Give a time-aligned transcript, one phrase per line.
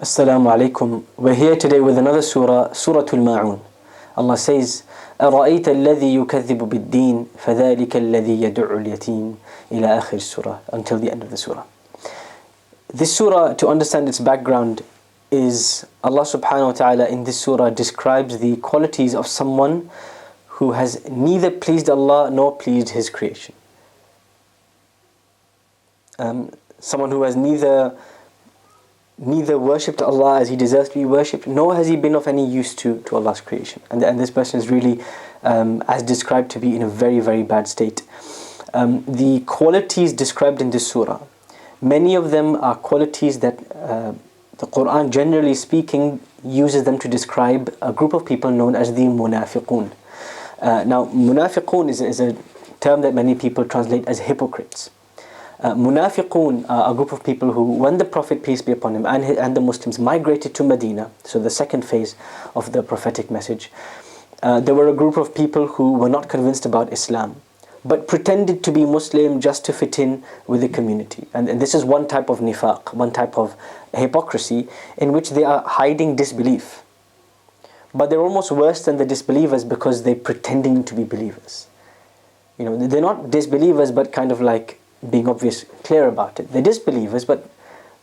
[0.00, 1.04] Assalamu alaikum.
[1.16, 3.60] We're here today with another surah, Surah Al-Ma'un.
[4.16, 4.82] Allah says,
[5.20, 9.36] أرأيت الذي يكذب بالدين فذلك الذي يدع اليتيم
[9.72, 11.64] إلى آخر السورة until the end of the surah.
[12.92, 14.82] This surah, to understand its background,
[15.30, 19.90] is Allah subhanahu wa ta'ala in this surah describes the qualities of someone
[20.48, 23.54] who has neither pleased Allah nor pleased His creation.
[26.18, 27.96] Um, someone who has neither
[29.17, 32.45] neither worshipped Allah as he deserves to be worshipped, nor has he been of any
[32.45, 33.81] use to, to Allah's creation.
[33.89, 35.01] And, and this person is really,
[35.43, 38.03] um, as described, to be in a very, very bad state.
[38.73, 41.21] Um, the qualities described in this surah,
[41.81, 44.13] many of them are qualities that uh,
[44.57, 49.03] the Quran, generally speaking, uses them to describe a group of people known as the
[49.03, 49.91] munafiqun.
[50.59, 52.35] Uh, now, munafiqun is, is a
[52.79, 54.89] term that many people translate as hypocrites.
[55.59, 59.23] Uh, munafiqun a group of people who, when the Prophet, peace be upon him, and,
[59.23, 62.15] and the Muslims migrated to Medina, so the second phase
[62.55, 63.71] of the prophetic message,
[64.43, 67.41] uh, there were a group of people who were not convinced about Islam,
[67.85, 71.27] but pretended to be Muslim just to fit in with the community.
[71.33, 73.55] And, and this is one type of nifaq, one type of
[73.95, 74.67] hypocrisy,
[74.97, 76.83] in which they are hiding disbelief.
[77.93, 81.67] But they're almost worse than the disbelievers because they're pretending to be believers.
[82.57, 86.51] You know, they're not disbelievers, but kind of like being obvious, clear about it.
[86.51, 87.49] They're disbelievers, but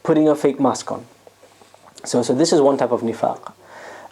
[0.02, 1.04] putting a fake mask on.
[2.04, 3.52] So, so this is one type of nifaq.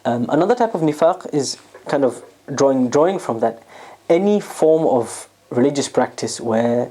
[0.05, 2.23] Um, another type of nifaq is kind of
[2.55, 3.63] drawing, drawing from that
[4.09, 6.91] any form of religious practice where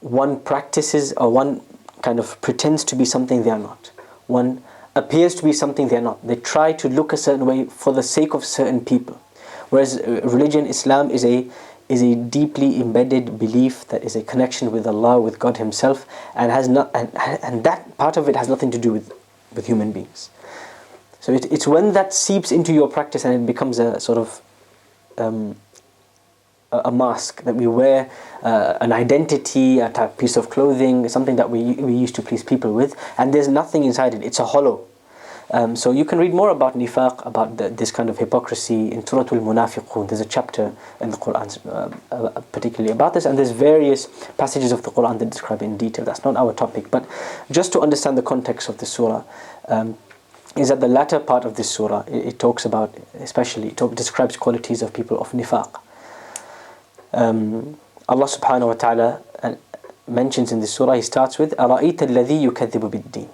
[0.00, 1.60] one practices or one
[2.02, 3.90] kind of pretends to be something they are not.
[4.26, 4.62] One
[4.94, 6.26] appears to be something they are not.
[6.26, 9.20] They try to look a certain way for the sake of certain people.
[9.70, 11.46] Whereas uh, religion, Islam, is a
[11.92, 16.50] is a deeply embedded belief that is a connection with Allah, with God Himself, and
[16.50, 17.10] has not and,
[17.42, 19.12] and that part of it has nothing to do with,
[19.54, 20.30] with human beings.
[21.20, 24.40] So it, it's when that seeps into your practice and it becomes a sort of
[25.18, 25.56] um,
[26.72, 28.10] a, mask that we wear,
[28.42, 32.42] uh, an identity, a type piece of clothing, something that we we used to please
[32.42, 34.22] people with, and there's nothing inside it.
[34.24, 34.86] It's a hollow.
[35.49, 39.05] Um, so you can read more about nifaq, about the, this kind of hypocrisy in
[39.07, 40.09] Surah Al-Munafiqun.
[40.09, 44.07] There's a chapter in the Quran uh, uh, particularly about this, and there's various
[44.37, 46.03] passages of the Quran that describe it in detail.
[46.03, 47.07] That's not our topic, but
[47.49, 49.23] just to understand the context of the surah,
[49.69, 49.97] um,
[50.57, 53.95] is that the latter part of this surah, it, it talks about, especially, it talk,
[53.95, 55.79] describes qualities of people of nifaq.
[57.13, 57.77] Um,
[58.09, 59.55] Allah subhanahu wa ta'ala uh,
[60.09, 63.29] mentions in this surah, he starts with, أَرَأَيْتَ الَّذِي يُكَذِّبُ بِالدِّينِ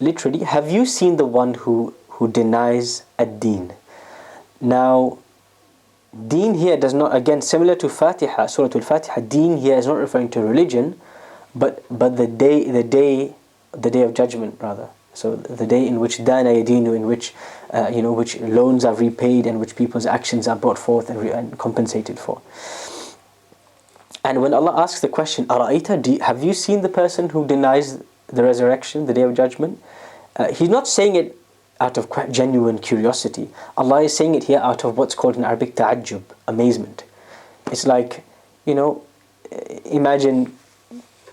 [0.00, 3.72] literally, have you seen the one who, who denies a deen?
[4.60, 5.18] Now,
[6.28, 10.30] deen here does not, again, similar to Fatiha, Surah Al-Fatiha, deen here is not referring
[10.30, 11.00] to religion,
[11.54, 13.34] but, but the day, the day,
[13.72, 14.88] the day of judgment, rather.
[15.14, 17.34] So the day in which dana yadinu, in which
[17.74, 21.18] uh, you know, which loans are repaid and which people's actions are brought forth and,
[21.28, 22.40] and compensated for.
[24.24, 28.42] And when Allah asks the question, Ara'ita, have you seen the person who denies the
[28.42, 29.80] resurrection, the day of judgment.
[30.36, 31.36] Uh, he's not saying it
[31.80, 33.48] out of genuine curiosity.
[33.76, 37.04] Allah is saying it here out of what's called in Arabic ta'ajjub, amazement.
[37.70, 38.22] It's like,
[38.64, 39.02] you know,
[39.84, 40.56] imagine,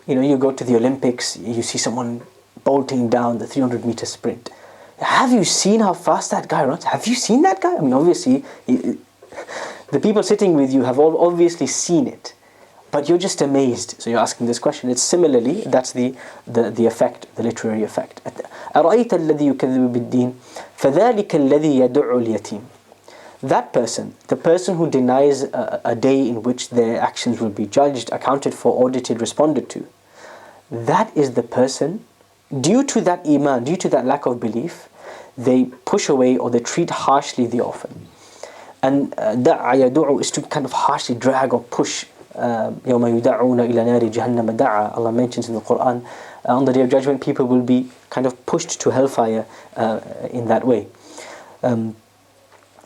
[0.07, 2.21] you know, you go to the Olympics, you see someone
[2.63, 4.49] bolting down the 300 meter sprint.
[4.99, 6.83] Have you seen how fast that guy runs?
[6.83, 7.75] Have you seen that guy?
[7.75, 8.75] I mean, obviously, he,
[9.91, 12.33] the people sitting with you have all obviously seen it
[12.90, 14.00] but you're just amazed.
[14.00, 14.88] So you're asking this question.
[14.90, 16.14] It's similarly, that's the,
[16.46, 18.22] the, the effect, the literary effect.
[18.74, 20.34] أَرَأَيْتَ الَّذِي يُكَذِّبُ بِالدِّينِ
[20.78, 22.62] فَذَلِكَ الَّذِي يَدُعُ الْيَتِيمِ
[23.42, 27.66] That person, the person who denies a, a day in which their actions will be
[27.66, 29.86] judged, accounted for, audited, responded to,
[30.70, 32.04] that is the person,
[32.60, 34.88] due to that iman, due to that lack of belief,
[35.36, 38.08] they push away or they treat harshly the orphan.
[38.82, 42.06] And uh, da'a is to kind of harshly drag or push
[42.86, 46.04] يوم يدعون إلى نار جهنم دعا Allah mentions in the Quran
[46.44, 50.00] uh, on the day of judgment people will be kind of pushed to hellfire uh,
[50.30, 50.86] in that way
[51.62, 51.94] um,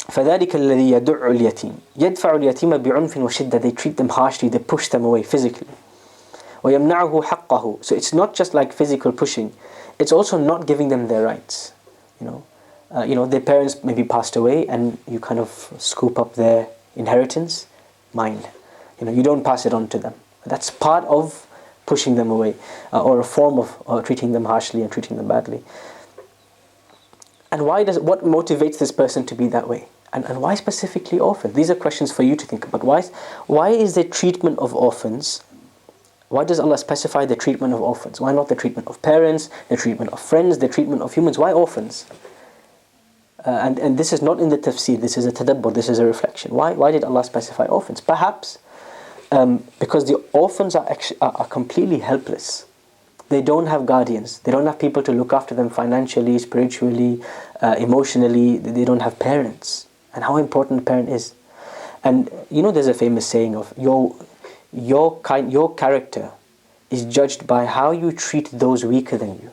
[0.08, 5.04] فذلك الذي يدع اليتيم يدفع اليتيم بعنف وشدة they treat them harshly they push them
[5.04, 5.66] away physically
[6.64, 9.52] ويمنعه حقه so it's not just like physical pushing
[9.98, 11.72] it's also not giving them their rights
[12.20, 12.42] you know
[12.94, 16.66] uh, you know their parents maybe passed away and you kind of scoop up their
[16.96, 17.66] inheritance
[18.14, 18.42] mine
[18.99, 20.13] you know, you don't pass it on to them.
[20.45, 21.47] That's part of
[21.85, 22.55] pushing them away,
[22.91, 25.63] uh, or a form of uh, treating them harshly and treating them badly.
[27.51, 29.87] And why does what motivates this person to be that way?
[30.11, 31.53] And, and why specifically orphans?
[31.53, 32.83] These are questions for you to think about.
[32.83, 33.01] Why,
[33.47, 35.43] why is the treatment of orphans
[36.29, 38.19] Why does Allah specify the treatment of orphans?
[38.19, 41.37] Why not the treatment of parents, the treatment of friends, the treatment of humans?
[41.37, 42.05] Why orphans?
[43.45, 45.99] Uh, and, and this is not in the tafsir, this is a tadabbur, this is
[45.99, 46.51] a reflection.
[46.51, 48.01] Why, why did Allah specify orphans?
[48.01, 48.57] Perhaps
[49.31, 52.65] um, because the orphans are, actually, are, are completely helpless.
[53.29, 57.23] They don't have guardians, they don't have people to look after them financially, spiritually,
[57.61, 59.87] uh, emotionally, they don't have parents.
[60.13, 61.33] And how important a parent is.
[62.03, 64.15] And you know, there's a famous saying of your,
[64.71, 66.31] your, kind, your character
[66.91, 69.51] is judged by how you treat those weaker than you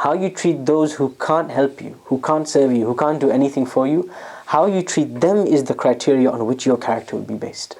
[0.00, 3.30] how you treat those who can't help you, who can't serve you, who can't do
[3.30, 4.10] anything for you,
[4.46, 7.76] how you treat them is the criteria on which your character will be based.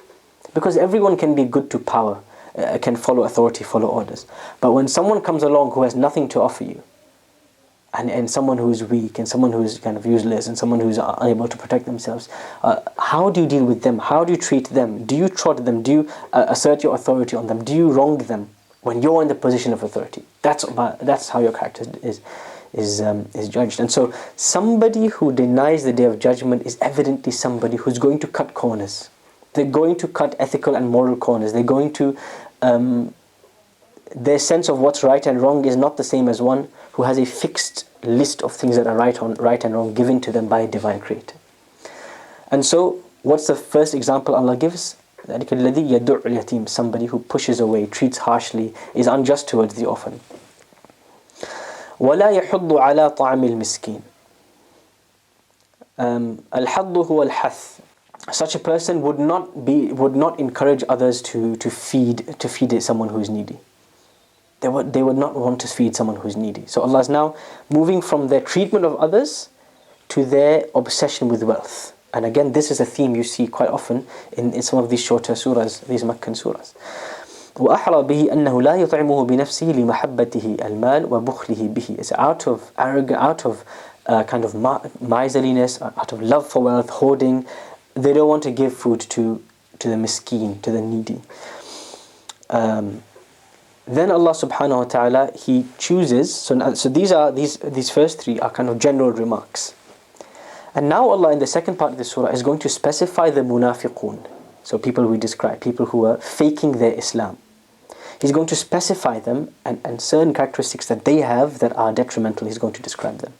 [0.53, 2.21] Because everyone can be good to power,
[2.57, 4.25] uh, can follow authority, follow orders.
[4.59, 6.83] But when someone comes along who has nothing to offer you,
[7.93, 10.79] and, and someone who is weak, and someone who is kind of useless, and someone
[10.79, 12.29] who is unable to protect themselves,
[12.63, 13.99] uh, how do you deal with them?
[13.99, 15.05] How do you treat them?
[15.05, 15.83] Do you trot them?
[15.83, 17.63] Do you uh, assert your authority on them?
[17.63, 18.49] Do you wrong them?
[18.81, 20.23] when you're in the position of authority.
[20.41, 20.65] That's
[21.01, 22.21] that's how your character is
[22.73, 23.79] is um, is judged.
[23.79, 28.27] And so somebody who denies the day of judgment is evidently somebody who's going to
[28.27, 29.09] cut corners
[29.54, 31.52] They're going to cut ethical and moral corners.
[31.52, 32.16] They're going to
[32.62, 33.14] um,
[34.14, 37.18] their sense of what's right and wrong is not the same as one who has
[37.18, 40.48] a fixed list of things that are right on right and wrong given to them
[40.48, 41.34] by a divine creator.
[42.50, 44.96] And so what's the first example Allah gives?
[45.26, 50.20] ذلك الذي يدع اليتيم somebody who pushes away treats harshly is unjust towards the orphan
[51.98, 54.00] ولا يحض على طعام المسكين
[55.98, 57.78] um, الحض هو الحث
[58.32, 62.82] such a person would not be would not encourage others to to feed to feed
[62.82, 63.58] someone who is needy
[64.60, 67.08] they would they would not want to feed someone who is needy so Allah is
[67.08, 67.36] now
[67.70, 69.48] moving from their treatment of others
[70.08, 74.06] to their obsession with wealth and again, this is a theme you see quite often
[74.32, 76.72] in, in some of these shorter surahs, these Meccan surahs.
[77.56, 81.98] وأحرى به أنه لا يطعمه بنفسه لمحبته المال وبخله به.
[81.98, 83.64] It's out of arrogance, out of
[84.06, 84.54] uh, kind of
[85.00, 87.44] miserliness, out of love for wealth, hoarding.
[87.94, 89.42] They don't want to give food to
[89.78, 91.20] to the miskeen, to the needy.
[92.48, 93.02] Um,
[93.86, 98.38] then Allah subhanahu wa ta'ala he chooses so, so these are these these first three
[98.40, 99.74] are kind of general remarks
[100.76, 103.40] and now Allah in the second part of the surah is going to specify the
[103.40, 104.26] munafiqun.
[104.62, 107.38] So people we describe, people who are faking their Islam.
[108.20, 112.46] He's going to specify them and, and certain characteristics that they have that are detrimental,
[112.46, 113.32] he's going to describe them.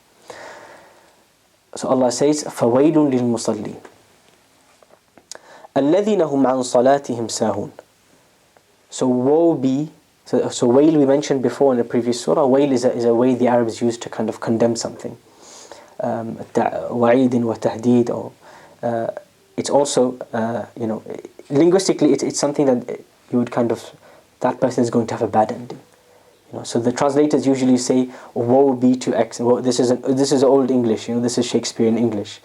[1.75, 3.77] So Allah says, فَوَيْلٌ لِلْمُصَلِّينَ
[5.77, 7.71] الَّذِينَ هُمْ عَنْ صَلَاتِهِمْ سَاهُونَ
[8.91, 9.91] So woe be,
[10.25, 13.15] so, so wail we mentioned before in the previous surah, wail is a, is a
[13.15, 15.17] way the Arabs use to kind of condemn something
[16.00, 16.37] um,
[16.91, 18.33] وعيد وتهديد or
[18.83, 19.11] uh,
[19.56, 21.03] it's also uh, you know
[21.50, 23.00] linguistically it's, it's something that
[23.31, 23.93] you would kind of
[24.41, 25.81] that person is going to have a bad ending
[26.53, 30.03] you know so the translators usually say woe be to X well, this is an,
[30.03, 32.41] this is old English you know this is Shakespearean English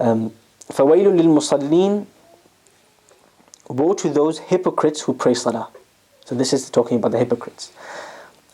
[0.00, 0.32] um,
[0.68, 2.06] فويل للمصلين
[3.72, 5.68] woe to those hypocrites who pray salah
[6.24, 7.72] so this is talking about the hypocrites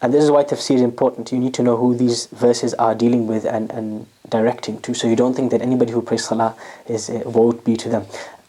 [0.04, 1.32] and this is why tafsir is important.
[1.32, 4.92] You need to know who these verses are dealing with and, and directing to.
[4.92, 6.54] So you don't think that anybody who prays salah
[6.86, 8.04] is uh, won't be to them.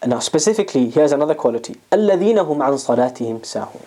[0.06, 1.76] Now specifically, here's another quality.
[1.90, 3.86] الَّذِينَ هُمْ عَنْ صَلَاتِهِمْ سَاهُونَ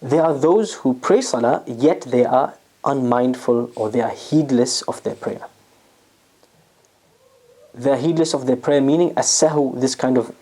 [0.00, 5.02] They are those who pray salah, yet they are unmindful or they are heedless of
[5.02, 5.42] their prayer.
[7.74, 10.32] They are heedless of their prayer, meaning as-sahu, this kind of uh,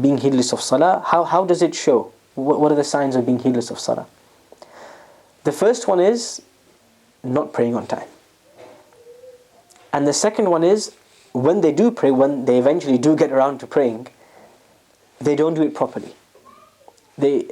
[0.00, 1.02] being heedless of salah.
[1.06, 2.12] How, how does it show?
[2.34, 4.06] What, what are the signs of being heedless of salah?
[5.44, 6.42] The first one is
[7.22, 8.08] not praying on time.
[9.92, 10.94] And the second one is
[11.32, 14.08] when they do pray, when they eventually do get around to praying,
[15.20, 16.14] they don't do it properly.
[17.16, 17.48] They,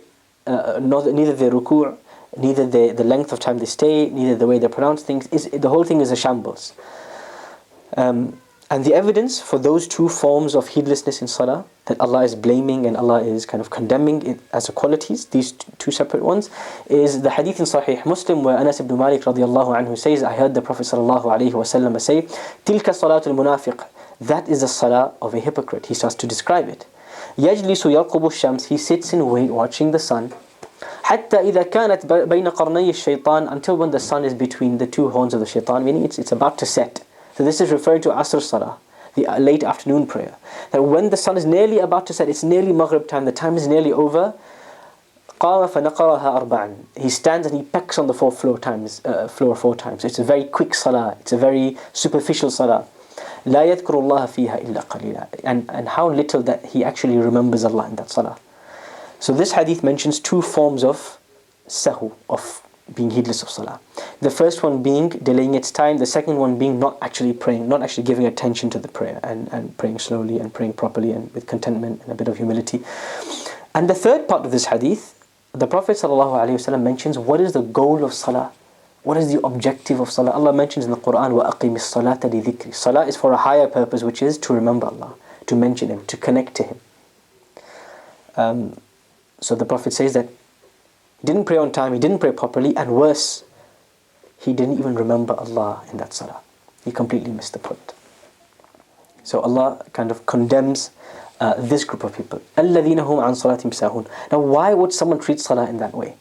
[0.46, 1.96] uh, not, neither the ruku',
[2.36, 5.48] neither the, the length of time they stay, neither the way they pronounce things, is,
[5.50, 6.72] the whole thing is a shambles.
[7.96, 8.40] Um,
[8.71, 12.86] and the evidence for those two forms of heedlessness in salah, that Allah is blaming
[12.86, 16.50] and Allah is kind of condemning it as a qualities, these two separate ones,
[16.89, 20.53] is the hadith in Sahih Muslim where Anas ibn Malik radiallahu anhu says, I heard
[20.53, 22.24] the Prophet sallallahu alayhi wasallam say,
[22.65, 23.88] تِلْكَ صَلَاةُ الْمُنَافِقِ
[24.19, 25.86] That is the salah of a hypocrite.
[25.86, 26.86] He starts to describe it.
[27.38, 30.33] يَجْلِسُ يَرْقُبُ الشَّمْس He sits in wait watching the sun.
[31.03, 35.33] حتى إذا كانت بين قرني الشيطان until when the sun is between the two horns
[35.33, 37.05] of the shaitan, meaning it's, it's about to set.
[37.41, 38.77] So this is referring to Asr Salah,
[39.15, 40.36] the late afternoon prayer.
[40.71, 43.55] That when the sun is nearly about to set, it's nearly Maghrib time, the time
[43.55, 44.33] is nearly over.
[45.39, 46.75] قام فنقرها أربعا.
[46.95, 50.03] He stands and he pecks on the fourth floor times, uh, floor four times.
[50.03, 51.15] It's a very quick salah.
[51.19, 52.86] It's a very superficial salah.
[53.45, 55.27] لا يذكر الله فيها إلا قليلا.
[55.43, 58.38] And and how little that he actually remembers Allah in that salah.
[59.19, 61.17] So this hadith mentions two forms of
[61.67, 62.62] sahu, of
[62.93, 63.79] being heedless of salah.
[64.21, 67.81] The first one being delaying its time, the second one being not actually praying, not
[67.81, 71.47] actually giving attention to the prayer and, and praying slowly and praying properly and with
[71.47, 72.81] contentment and a bit of humility.
[73.75, 75.13] And the third part of this hadith,
[75.51, 78.51] the Prophet ﷺ mentions what is the goal of salah.
[79.03, 80.31] What is the objective of salah?
[80.31, 84.21] Allah mentions in the Quran, وَأَقِمِ الصَّلَاةَ لِذِكْرِ Salah is for a higher purpose, which
[84.21, 86.79] is to remember Allah, to mention Him, to connect to Him.
[88.36, 88.81] Um,
[89.39, 90.33] so the Prophet says that he
[91.24, 93.43] didn't pray on time, he didn't pray properly, and worse,
[94.39, 96.41] he didn't even remember Allah in that salah.
[96.86, 97.93] He completely missed the point.
[99.24, 100.91] So Allah kind of condemns
[101.39, 102.41] uh, this group of people.
[102.55, 106.15] الَّذِينَ هُمْ عَنْ صَلَاتِهِمْ سَاهُونَ Now why would someone treat salah in that way?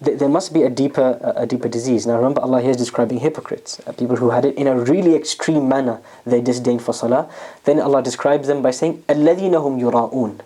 [0.00, 2.06] There must be a deeper, a deeper disease.
[2.06, 5.14] Now remember Allah here is describing hypocrites, uh, people who had it in a really
[5.14, 7.30] extreme manner, they disdain for salah.
[7.64, 10.40] Then Allah describes them by saying, الَّذِينَ هُمْ يُرَاءُونَ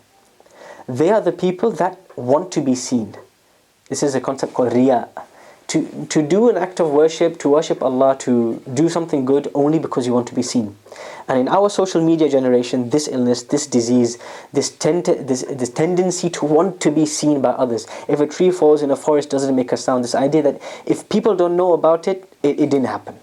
[0.88, 3.16] They are the people that want to be seen.
[3.89, 5.09] This is a concept called riya.
[5.67, 9.79] To, to do an act of worship, to worship Allah, to do something good only
[9.79, 10.75] because you want to be seen.
[11.27, 14.19] And in our social media generation, this illness, this disease,
[14.53, 17.87] this, tend this, this tendency to want to be seen by others.
[18.07, 20.03] If a tree falls in a forest, doesn't make a sound.
[20.03, 23.19] This idea that if people don't know about it, it, it didn't happen.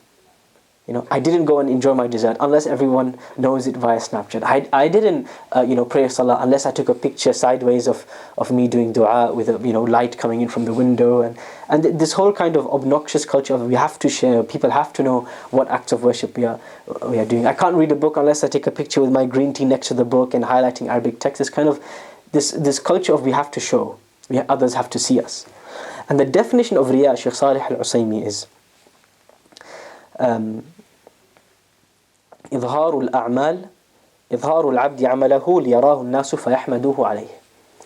[0.89, 4.43] You know, I didn't go and enjoy my dessert unless everyone knows it via Snapchat.
[4.43, 8.05] I, I didn't, uh, you know, pray salah unless I took a picture sideways of,
[8.37, 11.23] of me doing dua with a, you know, light coming in from the window.
[11.23, 14.93] And, and this whole kind of obnoxious culture of we have to share, people have
[14.95, 15.21] to know
[15.53, 16.59] what acts of worship we are,
[17.07, 17.47] we are doing.
[17.47, 19.87] I can't read a book unless I take a picture with my green tea next
[19.89, 21.39] to the book and highlighting Arabic text.
[21.39, 21.81] This kind of,
[22.33, 25.47] this, this culture of we have to show, we, others have to see us.
[26.09, 28.49] And the definition of riya, Shaykh Salih al-Usaymi is,
[30.20, 30.64] um,
[32.54, 33.66] إظهار الأعمال
[34.32, 37.28] إظهار العبد عمله ليراه الناس فيحمدوه عليه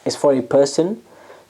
[0.05, 1.01] is for a person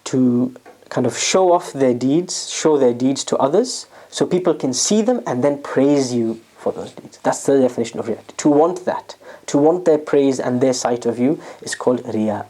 [0.03, 0.53] to
[0.89, 5.01] kind of show off their deeds, show their deeds to others, so people can see
[5.01, 7.17] them and then praise you for those deeds.
[7.23, 8.19] That's the definition of riya.
[8.37, 9.15] To want that,
[9.47, 12.45] to want their praise and their sight of you is called riya.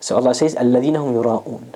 [0.00, 1.74] So Allah says, الَّذِينَ هُمْ يُرَاءُونَ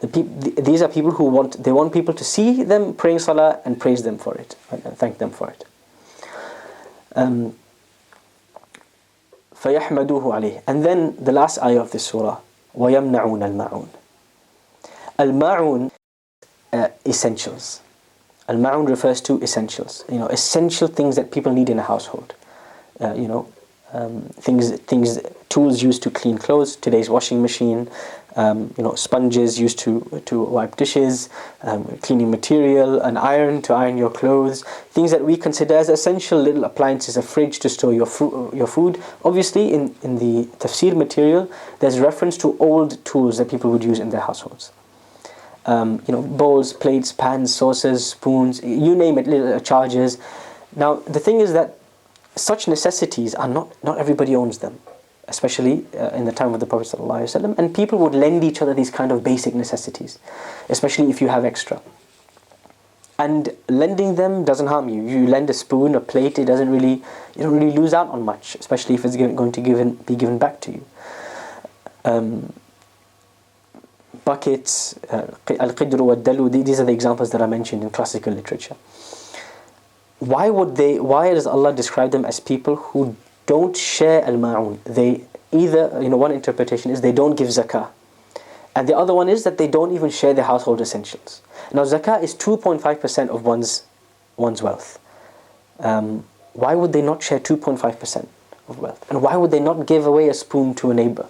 [0.00, 3.60] the peop- these are people who want they want people to see them praying salah
[3.64, 5.64] and praise them for it and thank them for it
[7.14, 7.54] um,
[9.62, 12.38] فَيَحْمَدُوهُ عَلَيْهِ And then the last ayah of this surah,
[12.76, 13.88] وَيَمْنَعُونَ الْمَعُونَ
[15.18, 15.90] Al-ma'un,
[16.72, 17.80] uh, essentials.
[18.48, 20.04] Al-ma'un refers to essentials.
[20.10, 22.34] You know, essential things that people need in a household.
[23.00, 23.46] Uh, you know,
[23.92, 25.20] um, things, things,
[25.57, 27.89] tools used to clean clothes, today's washing machine,
[28.35, 31.29] um, you know, sponges used to, to wipe dishes,
[31.63, 34.61] um, cleaning material, an iron to iron your clothes,
[34.91, 38.07] things that we consider as essential little appliances, a fridge to store your,
[38.53, 39.01] your food.
[39.25, 41.49] Obviously, in, in the tafsir material,
[41.79, 44.71] there's reference to old tools that people would use in their households.
[45.65, 50.19] Um, you know, bowls, plates, pans, saucers, spoons, you name it, little chargers.
[50.75, 51.79] Now, the thing is that
[52.35, 54.77] such necessities are not, not everybody owns them
[55.27, 58.73] especially uh, in the time of the Prophet ﷺ, and people would lend each other
[58.73, 60.19] these kind of basic necessities,
[60.69, 61.81] especially if you have extra.
[63.19, 65.01] And lending them doesn't harm you.
[65.01, 67.01] You lend a spoon, a plate, it doesn't really,
[67.35, 70.61] you don't really lose out on much, especially if it's going to be given back
[70.61, 70.85] to you.
[72.05, 72.53] Um,
[74.23, 75.27] buckets, uh,
[75.59, 78.75] al-qidru wa dalu, these are the examples that are mentioned in classical literature.
[80.19, 83.15] Why would they, why does Allah describe them as people who
[83.47, 84.77] don't share al-ma'un.
[84.83, 87.89] They either, you know, one interpretation is they don't give zakah.
[88.75, 91.41] And the other one is that they don't even share their household essentials.
[91.73, 93.83] Now zakah is 2.5% of one's,
[94.35, 94.99] one's wealth.
[95.79, 98.27] Um, why would they not share 2.5%
[98.67, 99.03] of wealth?
[99.09, 101.27] And why would they not give away a spoon to a neighbor?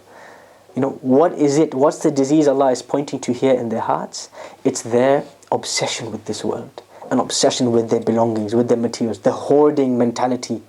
[0.76, 3.82] You know, what is it, what's the disease Allah is pointing to here in their
[3.82, 4.30] hearts?
[4.64, 9.32] It's their obsession with this world, an obsession with their belongings, with their materials, the
[9.32, 10.62] hoarding mentality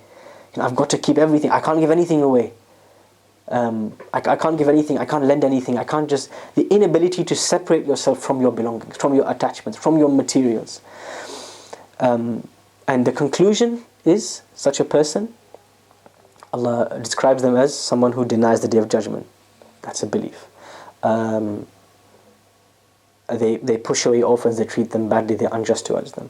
[0.57, 1.51] I've got to keep everything.
[1.51, 2.53] I can't give anything away.
[3.49, 4.97] Um, I, I can't give anything.
[4.97, 5.77] I can't lend anything.
[5.77, 9.97] I can't just the inability to separate yourself from your belongings, from your attachments, from
[9.97, 10.81] your materials.
[11.99, 12.47] Um,
[12.87, 15.33] and the conclusion is such a person.
[16.53, 19.25] Allah describes them as someone who denies the day of judgment.
[19.81, 20.45] That's a belief.
[21.03, 21.67] Um,
[23.27, 24.57] they they push away orphans.
[24.57, 25.35] They treat them badly.
[25.35, 26.29] They're unjust towards them.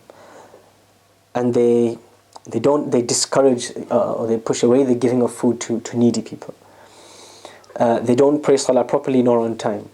[1.36, 1.98] And they
[2.52, 5.98] they don't they discourage uh, or they push away the giving of food to, to
[5.98, 6.54] needy people
[7.78, 9.90] uh, they don't pray salah properly nor on time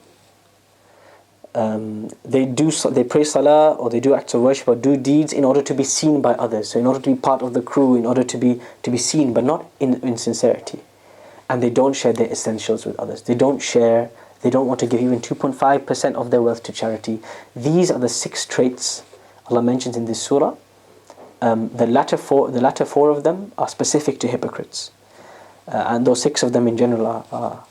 [1.53, 5.31] um, they do they pray salah or they do acts of worship or do deeds
[5.31, 7.61] in order to be seen by others so in order to be part of the
[7.61, 10.79] crew in order to be to be seen but not in, in sincerity
[11.49, 14.09] and they don't share their essentials with others they don't share
[14.45, 17.19] They don't want to give even 2.5% of their wealth to charity.
[17.55, 19.01] These are the six traits
[19.47, 20.55] Allah mentions in this surah.
[21.41, 24.91] Um, the latter four, the latter four of them are specific to hypocrites,
[25.67, 27.65] uh, and those six of them in general are, are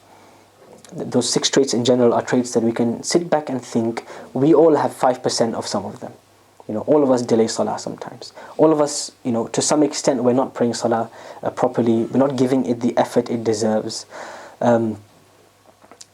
[0.93, 4.55] those six traits in general are traits that we can sit back and think we
[4.55, 6.13] all have 5% of some of them.
[6.69, 8.33] You know, all of us delay salah sometimes.
[8.57, 11.11] All of us, you know, to some extent, we're not praying salah
[11.43, 12.05] uh, properly.
[12.05, 14.07] We're not giving it the effort it deserves.
[14.61, 14.99] Um,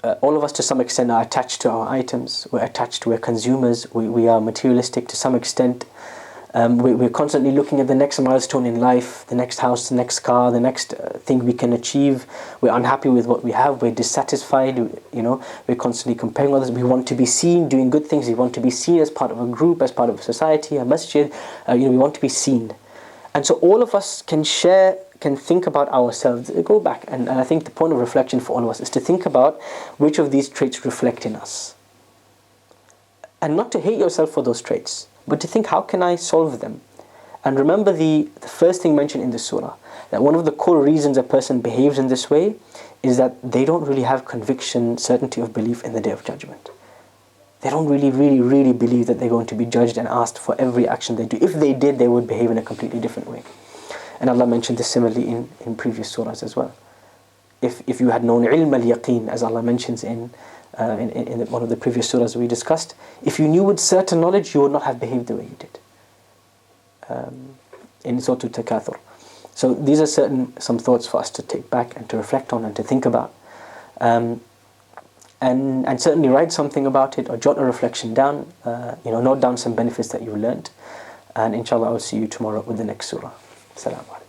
[0.03, 2.49] uh, all of us, to some extent, are attached to our items.
[2.51, 3.07] We're attached.
[3.07, 3.93] We're consumers.
[3.95, 5.85] We, we are materialistic to some extent.
[6.53, 9.95] Um, we, we're constantly looking at the next milestone in life, the next house, the
[9.95, 12.27] next car, the next uh, thing we can achieve.
[12.61, 13.83] We're unhappy with what we have.
[13.83, 14.77] We're dissatisfied.
[14.77, 16.73] You know, we're constantly comparing others.
[16.73, 18.27] We want to be seen doing good things.
[18.27, 20.77] We want to be seen as part of a group, as part of a society,
[20.77, 21.33] a masjid.
[21.69, 22.75] Uh, you know, we want to be seen.
[23.33, 26.51] And so all of us can share, can think about ourselves.
[26.65, 28.91] Go back, and, and I think the point of reflection for all of us is
[28.91, 29.63] to think about
[29.99, 31.77] which of these traits reflect in us,
[33.41, 36.61] and not to hate yourself for those traits but to think how can I solve
[36.61, 36.81] them?
[37.45, 39.77] And remember the, the first thing mentioned in the surah
[40.11, 42.57] that one of the core reasons a person behaves in this way
[43.03, 46.69] is that they don't really have conviction, certainty of belief in the day of judgment.
[47.63, 50.59] They don't really, really, really believe that they're going to be judged and asked for
[50.61, 51.39] every action they do.
[51.41, 53.43] If they did, they would behave in a completely different way.
[54.19, 56.75] And Allah mentioned this similarly in, in previous surahs as well.
[57.63, 60.31] If, if you had known ilm al yaqeen, as Allah mentions in
[60.79, 64.21] uh, in, in one of the previous surahs we discussed, if you knew with certain
[64.21, 65.79] knowledge, you would not have behaved the way you did.
[67.09, 67.57] Um,
[68.05, 68.99] in Surah Takathur.
[69.55, 72.65] So these are certain some thoughts for us to take back and to reflect on
[72.65, 73.35] and to think about.
[74.01, 74.41] Um,
[75.41, 79.21] and, and certainly write something about it or jot a reflection down, uh, you know,
[79.21, 80.71] note down some benefits that you learned.
[81.35, 83.33] And inshallah, I'll see you tomorrow with the next surah.
[83.75, 84.20] Assalamu